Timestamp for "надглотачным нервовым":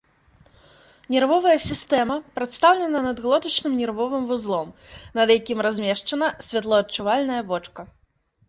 3.07-4.23